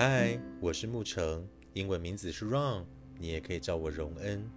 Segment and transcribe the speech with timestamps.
[0.00, 2.84] 嗨，我是牧成，英文名字是 Ron，
[3.18, 4.48] 你也可以叫我荣恩。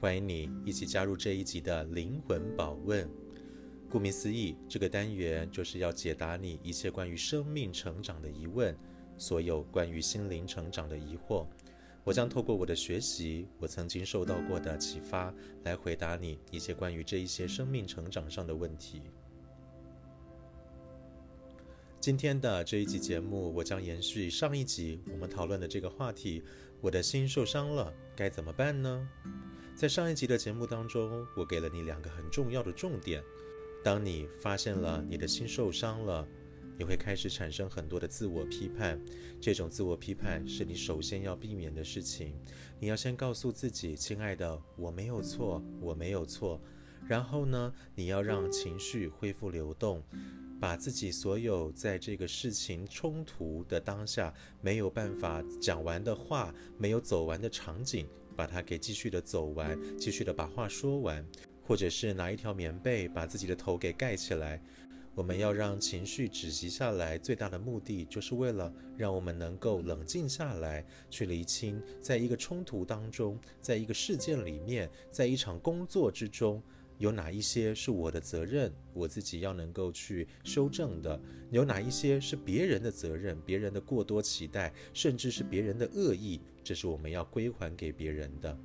[0.00, 3.08] 欢迎你一起加入这一集的灵魂宝问。
[3.88, 8.76] 顾名思义，这个单元就是要解答你一切关于生命成长的疑问，
[9.16, 11.46] 所有关于心灵成长的疑惑。
[12.02, 15.32] 我将透过我的学习，我曾经受到过的启发，
[15.62, 19.02] 来回答你一些关于这一些生命成长上的问题。
[22.04, 26.42] 今天的这一集节目，我将延续上一集我们讨论的这个话题。
[26.82, 29.08] 我的心受伤了，该怎么办呢？
[29.74, 33.24] 在上一集的节目当中，我给了你两个很重要的重点。
[33.82, 36.28] 当你发现了你的心受伤了，
[36.76, 39.00] 你会开始产生很多的自我批判。
[39.40, 42.38] 这种自我批判是你首先要避免的事情。
[42.78, 46.60] 你要先告诉自己：“亲爱的，我没有错，我没有错。”
[47.08, 50.02] 然后呢，你要让情绪恢复流动。
[50.64, 61.22] 把自己所有在这个事情冲突的当下没有办法讲完的话，没有走完的场景，把它给继续的走完，继续的把话说完，
[61.66, 64.58] 或者是拿一条棉被把自己的头给盖起来。
[65.14, 76.62] 我们要让情绪止息下来，最大的目的就是为了让我们能够冷静下来，去厘清，在一个冲突当中，在一个事件里面，在一场工作之中。
[76.98, 81.20] 有哪一些是我的责任，我自己要能够去修正的？
[81.50, 88.56] 有哪一些是别人的责任，别人的过多期待，甚至是别人的恶意，这是我们要归还给别人的。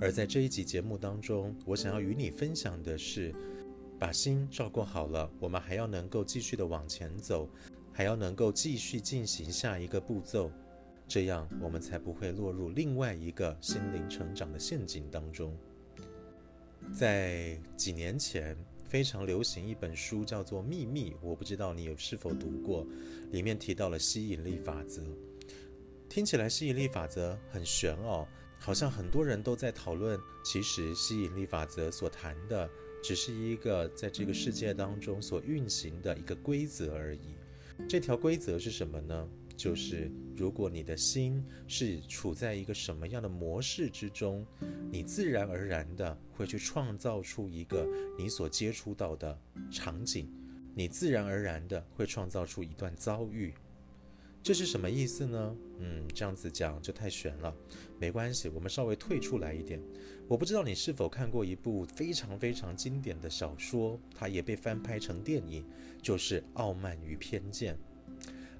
[0.00, 3.34] 而在这一集节目当中，我想要与你分享的是，
[3.98, 7.48] 把心照顾好了，我们还要能够继续的往前走，
[7.92, 10.50] 还要能够继续进行下一个步骤，
[11.06, 15.56] 这样我们才不会落入另外一个心灵成长的陷阱当中。
[16.92, 18.56] 在几年前，
[18.88, 22.86] 非常流行一本书，叫做《秘密》，我不知道你有是否读过。
[23.32, 25.02] 里面提到了吸引力法则，
[26.08, 28.26] 听起来吸引力法则很玄哦，
[28.58, 30.18] 好像很多人都在讨论。
[30.44, 32.70] 其实吸引力法则所谈的，
[33.02, 37.34] 只是一个在这个世界当中所运行的一个规则而已。
[37.88, 39.28] 这条规则是什么呢？
[39.56, 44.46] 就是如果你的心是处在一个什么样的模式之中，
[44.90, 47.86] 你自然而然的会去创造出一个
[48.18, 49.38] 你所接触到的
[49.70, 50.28] 场景，
[50.74, 53.54] 你自然而然的会创造出一段遭遇。
[54.42, 55.56] 这是什么意思呢？
[55.78, 57.56] 嗯，这样子讲就太玄了。
[57.98, 59.80] 没关系，我们稍微退出来一点。
[60.28, 65.64] 我不知道你是否看过一部非常非常经典的小说，它也被翻拍成电影，
[66.02, 67.74] 就是《傲慢与偏见》。《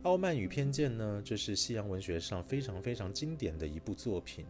[0.05, 4.45] 傲慢与偏见》呢，这是西洋文学上非常非常经典的一部作品。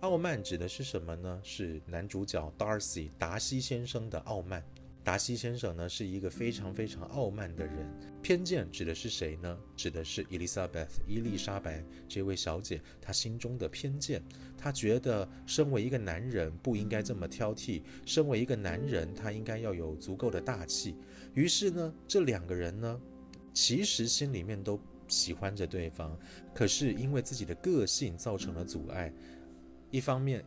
[0.00, 1.40] 傲慢指的是什么呢？
[1.42, 4.64] 是男主角 Darcy 达西先生的傲慢。
[5.02, 7.92] 达西先生呢，是一个非常非常傲慢的人。
[8.22, 9.58] 偏见指的是谁呢？
[9.74, 14.22] 指的是 Elizabeth 伊丽莎白这位小姐，她心中的偏见。
[14.56, 20.94] 她觉得身为一个男人不应该这么挑剔，身为一个男人他应该要有足够的大气。
[21.34, 23.00] 于是呢，这两个人呢，
[23.52, 24.80] 其实心里面都。
[25.10, 26.16] 喜欢着对方，
[26.54, 29.12] 可是因为自己的个性造成了阻碍。
[29.90, 30.44] 一方面，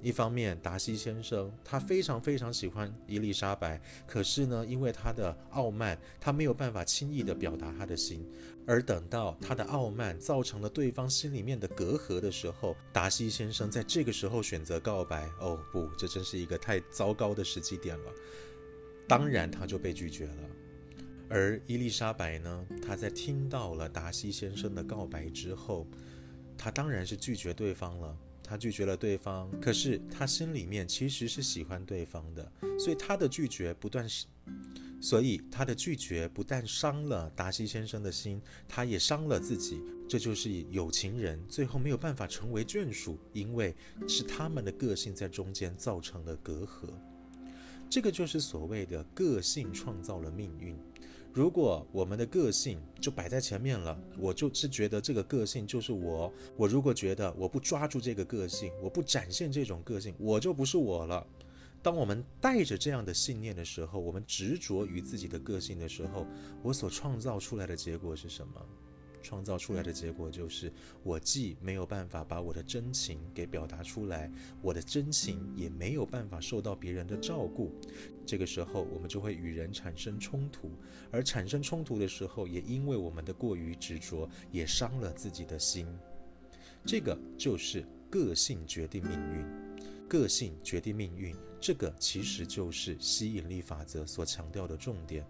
[0.00, 8.26] 一方面，达西先生他非常非常喜欢伊丽莎白，可是呢，因为他的傲慢，他没有办法轻易的表达他的心。
[8.64, 15.28] 而等到他的傲慢造成了对方心里面的隔阂的时候，达西先生在这个时候选择告白。
[15.40, 18.12] 哦不，这真是一个太糟糕的时机点了。
[19.06, 20.61] 当然，他就被拒绝了。
[21.34, 25.86] 而伊丽莎白呢，她在听到了达西先生的告白之后，
[26.58, 28.14] 她当然是拒绝对方了。
[28.44, 34.06] 她拒绝了对方，可是她心里面其实是喜欢对方的，所以她的拒绝不断，
[35.00, 38.38] 所以她的拒绝不但伤了达西先生的心，
[38.68, 39.80] 她也伤了自己。
[40.06, 43.74] 这就是有情人最后没有办法成为眷属，因为
[44.06, 46.90] 是他们的个性在中间造成了隔阂。
[47.88, 50.76] 这个就是所谓的个性创造了命运。
[51.34, 56.30] 如果我们的个性就摆在前面了，我就是觉得这个个性就是我。
[56.58, 61.26] 我如果觉得我不抓住这个个性，我不展现这种个性，我就不是我了。
[61.82, 66.26] 当我们带着这样的信念的时候，我们执着于自己的个性的时候，
[66.62, 68.66] 我所创造出来的结果是什么？
[69.22, 70.70] 创造出来的结果就是，
[71.02, 74.30] 我既没有办法把我的真情给表达出来，
[74.60, 77.72] 我的真情也没有办法受到别人的照顾。
[78.26, 80.70] 这个时候，我们就会与人产生冲突，
[81.10, 85.86] 而产生冲突的时候，也因为我们的过于执着，也伤了自己的心。
[86.84, 89.46] 这个就是个性决定命运，
[90.08, 91.34] 个性决定命运。
[91.60, 95.24] 这个其实就是吸引力法则所强调的重点。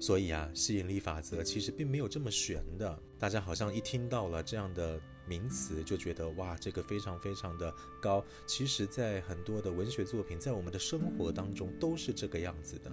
[0.00, 2.98] 所以啊，吸引力法则其实并没有这么玄的。
[3.18, 7.70] 大家好像一听到了这样的名词，就觉得哇，这个非常非常的
[8.00, 8.24] 高。
[8.46, 12.90] 其实，在很多的文学作品，在我们的生活当中都是这个样子的。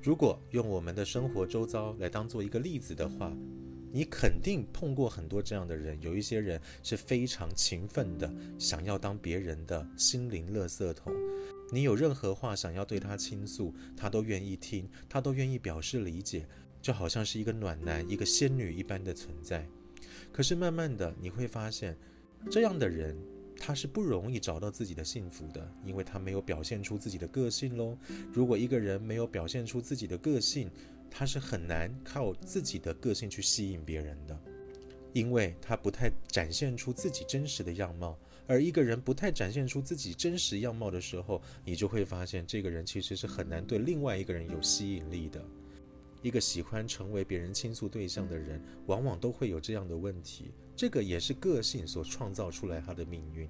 [0.00, 3.36] 如果用我们的生活周遭来当做一个例子的话，
[3.94, 5.96] 你肯定碰过很多这样的人。
[6.00, 11.14] 有一些人是非常勤奋的，想要当别人的心灵垃圾桶。
[11.70, 16.44] 你有任何话想要对他倾诉，他都愿意听，他都愿意表示理解，
[16.82, 19.64] 就好像是一个暖男、一个仙女一般的存在。
[20.32, 21.96] 可是慢慢的你会发现，
[22.50, 23.16] 这样的人
[23.60, 27.96] 他是不容易找到自己的幸福的，因为他没有表现出自己的个性喽。
[28.32, 30.68] 如果一个人没有表现出自己的个性，
[31.16, 34.36] 他是很难靠自己的个性去吸引别人的，
[35.12, 38.18] 因为他不太展现出自己真实的样貌。
[38.48, 45.40] 而一个人不太展现出自己真实样貌的时候，你就会发现这个人其实是很难对另外一个人有吸引力的。
[46.20, 50.50] 一个喜欢成为别人倾诉对象的人，往往都会有这样的问题。
[50.76, 53.48] 这个也是个性所创造出来他的命运。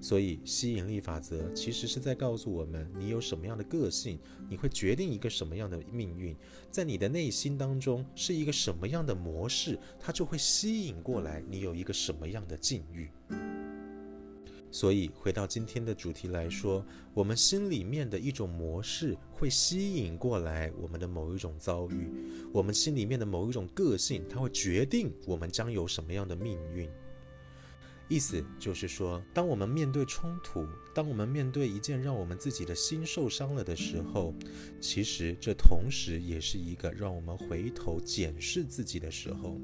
[0.00, 4.18] 所以吸引力法则其实是在告诉我们，你有什么样的个性，
[4.48, 6.36] 你会决定一个什么样的命运。
[6.70, 13.10] 在你的内心当中是一个什么样的模式，它就会吸引过来你有一个什么样的境遇。
[14.76, 16.84] 所以，回到今天的主题来说，
[17.14, 22.10] 我们心里面的一种模式会吸引过来我们的某一种遭遇，
[22.52, 26.90] 我们心里面的某一种个性，它会决定我们将有什么样的命运。
[28.06, 34.32] 意思就是说，当我们面对冲突，当我们面对一件让我们自己的心受伤了的时候，
[34.80, 39.60] 其实这同时也是一个让我们回头检视自己的时候。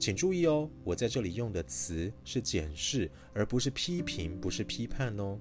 [0.00, 5.38] 请注意哦，我在这里用的词是检视，而不是批评，不是批判哦。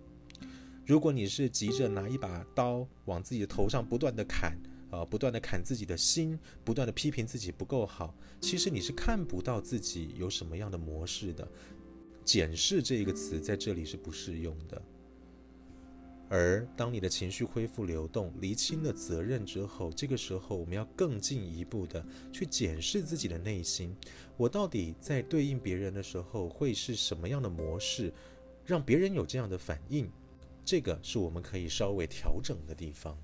[0.86, 4.58] 如果你是急着拿一把刀往自己的头上不断地砍，
[4.90, 11.48] 啊，不断地砍自己的心，不断地批评自己不够好，其实你是看不到自己有什么样的模式的。
[12.26, 14.82] 检视这个词在这里是不适用的。
[16.34, 23.94] 而当你的情绪恢复流动、厘清了责任之后，这个时候我们要更进一步的去检视自己的内心：
[24.38, 28.14] 我到底在对应别人的时候会是什么样的模式，
[28.66, 30.10] 让别人有这样的反应？
[30.64, 33.18] 这个是我们可以稍微调整的地方。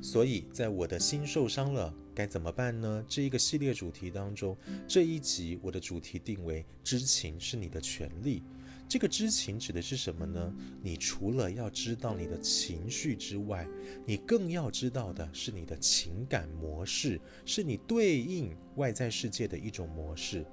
[0.00, 3.04] 所以，在我的心受伤了，该怎么办呢？
[3.08, 8.44] 这一个系列主题当中，这一集我的主题定为“知情是你的权利”。
[8.92, 10.54] 这个知情指的是什么呢？
[10.82, 13.66] 你除了要知道你的情绪之外，
[14.04, 20.44] 你更要知道的是你的情感模式，是你对应外在世界的一种模式。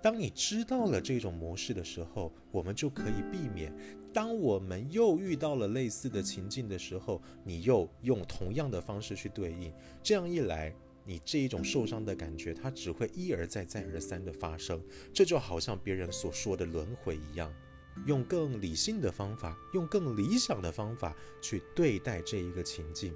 [0.00, 3.74] 当你知道了这种模式的时候，我们就可以避免。
[4.12, 10.72] 当我们又遇到了类似的情境的时候，你又用同样的方式去对应，这样一来，
[11.04, 14.80] 你这一种受伤的感觉，它只会一而再、再而三的发生。
[15.12, 17.52] 这就好像别人所说的轮回一样，
[18.06, 23.14] 用更理性的方法，用更理想的方法去对待这一个情境，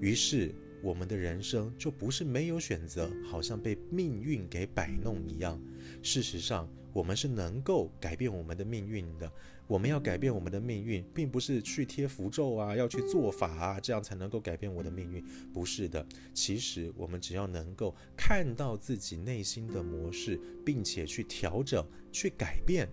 [0.00, 5.60] 于是我们的人生就不是没有选择，好像被命运给摆弄一样。
[6.02, 9.30] 事实上，我们是能够改变我们的命运的。
[9.66, 15.24] 我们要改变我们的命运，并不是去贴符咒啊，要去做法啊，这样才能够改变我的命运。
[15.54, 21.82] 不是的，其实我们只要能够看到自己内心的模式，并且去调整、
[22.12, 22.86] 去改变，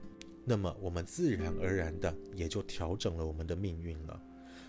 [0.43, 4.21] 那么我们自然而然的也就调整了我们的命运了。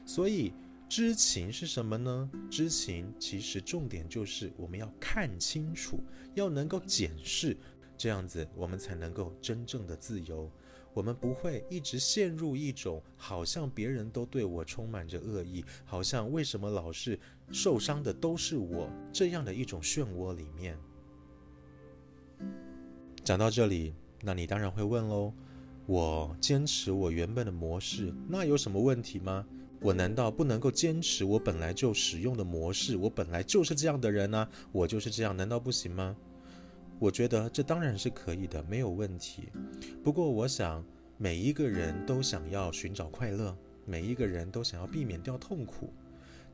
[0.05, 0.53] 所以，
[0.89, 2.31] 知情是什么呢？
[2.51, 6.01] 知情其实重点就是我们要看清楚，
[6.35, 7.57] 要能够检视，
[7.97, 10.51] 这样子我们才能够真正的自由。
[10.95, 17.19] 我们不会一直陷入一种好像别人都对我充满着恶意，好像为什么老是
[17.51, 20.79] 受伤的都是我这样的一种漩涡里面。
[23.25, 25.33] 讲到这里，那你当然会问喽：
[25.93, 29.45] 我坚持我原本的模式，那有什么问题吗？
[29.79, 32.97] 我难道不能够坚持我本来就使用的模式？
[32.97, 36.17] 我本来就是这样的人啊，我就是这样，难道不行吗？
[36.99, 39.51] 我觉得这当然是可以的，没有问题。
[40.03, 40.83] 不过，我想
[41.19, 45.93] 每一个人都想要寻找快乐，每一个人都想要避免掉痛苦。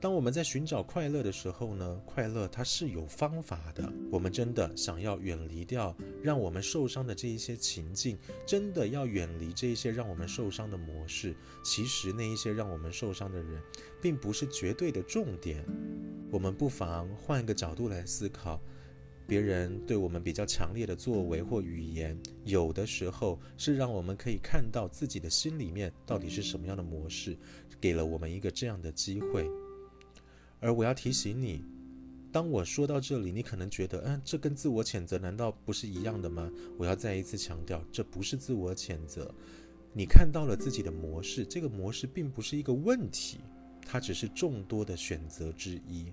[0.00, 3.92] 当我们在寻找快乐的时候呢，快乐它是有方法的。
[4.12, 11.34] 我们真的想要远离掉让我们受伤的这一些情境，真的要远离这一些让我们受伤的模式。
[11.64, 13.60] 其实那一些让我们受伤的人，
[14.00, 15.64] 并不是绝对的重点。
[16.30, 18.60] 我们不妨换一个角度来思考。
[19.26, 27.36] 别人对我们比较强烈的作为或语言，有的时候是让我们可以看到自己的心里面到底是什么样的模式，
[27.78, 29.50] 给了我们一个这样的机会。
[30.60, 31.64] 而我要提醒你，
[32.32, 36.50] 当我说到这里，你可能觉得，嗯，这跟自我谴责难道不是一样的吗？
[36.76, 39.32] 我要再一次强调，这不是自我谴责。
[39.92, 43.38] 你看到了自己的模式，这个模式并不是一个问题，
[43.86, 46.12] 它只是众多的选择之一。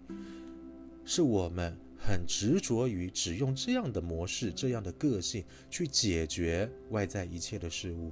[1.04, 8.12] 是我们很执着于只用这样的模式、这样的个性去解决外在一切的事物，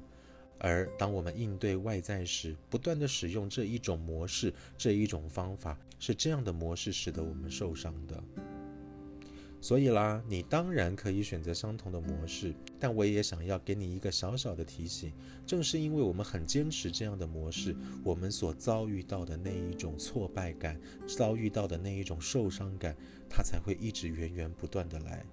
[0.63, 8.23] 而当我们应对外在时，不断地使用这一种模式、这一种方法，是这样的模式使得我们受伤的。
[9.59, 15.11] 所以啦，你当然可以选择相同的模式，但我也想要给你一个小小的提醒。
[15.45, 22.95] 正是因为我们很坚持这样的模式，我们所遭遇到的那一种挫败感，遭遇到的那一种受伤感，
[23.29, 25.25] 它才会一直源源不断的来。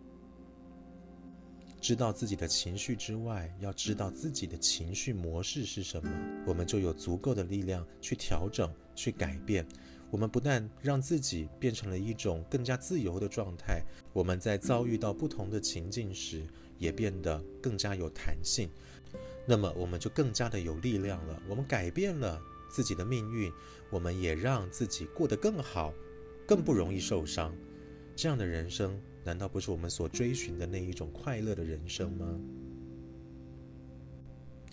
[1.80, 6.10] 知道自己的情绪之外，要知道自己的情绪模式是什么，
[6.46, 9.66] 我们就有足够的力量去调整、去改变。
[10.10, 13.82] 我们不但让自己变成了一种更加自由的状态，
[14.12, 16.44] 我们在遭遇到不同的情境时，
[16.78, 18.68] 也变得更加有弹性。
[19.46, 21.42] 那么，我们就更加的有力量了。
[21.49, 23.50] 我们改变了自己的命运，
[23.88, 25.94] 我们也让自己过得更好，
[26.46, 27.54] 更不容易受伤。
[28.14, 32.40] 这样的人生，难道不是我们所追寻的那一种快乐的人生吗？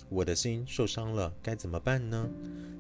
[0.10, 2.30] 我的心受伤了，该怎么办呢？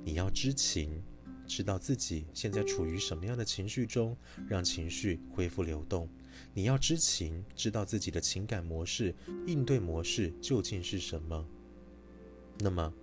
[0.03, 1.01] 你要知情。
[1.45, 4.17] 知道自己现在处于什么样的情绪中，
[4.49, 6.09] 让情绪恢复流动。
[6.53, 11.47] 你要知情，知道自己的情感模式、应对模式究竟是什么。
[12.59, 12.93] 那么，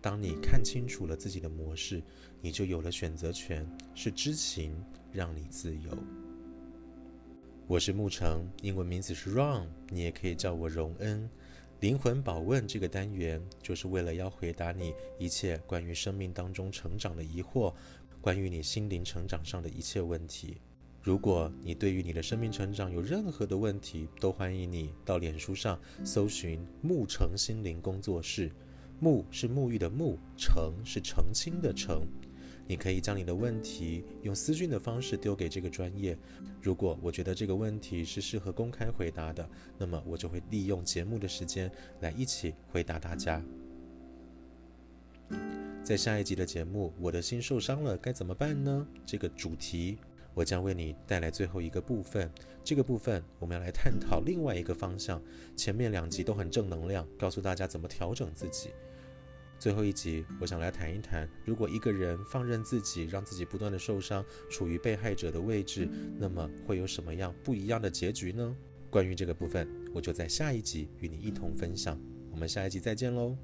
[0.00, 2.02] 当你看清楚了自己的模式，
[2.40, 4.74] 你就有了选择权，是知情
[5.12, 6.23] 让你自由。
[7.66, 11.26] 我是牧成，英文名字是 Ron，你也可以叫我荣恩。
[11.80, 17.72] 灵魂宝问这个单元，就是为了要回答你一切关于生命当中成长的疑惑，
[18.20, 20.58] 关于你心灵成长上的一切问题。
[21.00, 28.52] 如果你对于你的生命成长有任何的问题，都欢迎你到脸书上搜寻“牧成心灵工作室”。
[29.00, 32.02] 牧是沐浴的牧，成是澄清的澄。
[32.66, 36.16] 你可以将你的问题用私讯的方式丢给这个专业。
[36.62, 43.42] 如果我觉得这个问题是适合公开回答的，那么我就会利用节目的时间来一起回答大家。
[45.82, 48.86] 在下一集的节目，我的心受伤了，该怎么办呢？
[49.04, 49.98] 这个主题
[50.32, 52.30] 我将为你带来最后一个部分。
[52.64, 55.22] 这个部分我们要来探讨另外一个方向。
[55.54, 58.70] 前面两集都很正能量，告诉大家怎么调整自己。
[59.64, 68.54] 最后一集，我想来谈一谈，如果一个人放任自己，让自己不断的受伤，处于被害者的位置，那么会有什么样不一样的结局呢？
[68.90, 71.98] 关于这个部分，我就在下一集与你一同分享。
[72.30, 73.38] 我们下一集再见喽！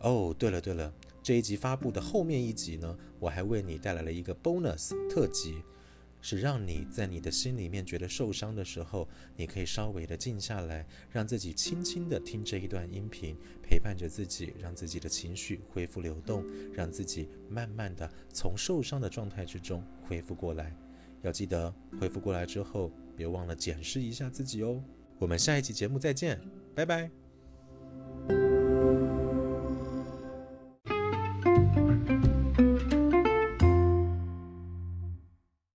[0.00, 5.62] 哦，对了对了，这一集发布的后面一集呢，我还为你带来了一个 bonus 特辑。
[6.22, 20.74] 是让你在你的心里面觉得受伤的时候，你可以稍微的静下来，让自己轻轻的听这一段音频，陪伴着自己，让自己的情绪恢复流动，让自己慢慢的从受伤的状态之中恢复过来。
[21.22, 24.82] 要记得恢复过来之后，别忘了检视一下自己哦。
[25.18, 26.40] 我们下一期节目再见，
[26.74, 27.21] 拜拜。